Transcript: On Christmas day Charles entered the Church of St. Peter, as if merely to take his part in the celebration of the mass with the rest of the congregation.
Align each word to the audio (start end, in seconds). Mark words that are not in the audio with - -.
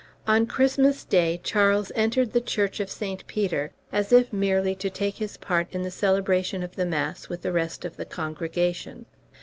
On 0.25 0.47
Christmas 0.47 1.03
day 1.03 1.39
Charles 1.43 1.91
entered 1.93 2.33
the 2.33 2.41
Church 2.41 2.79
of 2.79 2.89
St. 2.89 3.23
Peter, 3.27 3.71
as 3.91 4.11
if 4.11 4.33
merely 4.33 4.73
to 4.73 4.89
take 4.89 5.17
his 5.17 5.37
part 5.37 5.67
in 5.75 5.83
the 5.83 5.91
celebration 5.91 6.63
of 6.63 6.75
the 6.75 6.87
mass 6.87 7.29
with 7.29 7.43
the 7.43 7.51
rest 7.51 7.85
of 7.85 7.97
the 7.97 8.05
congregation. 8.05 9.05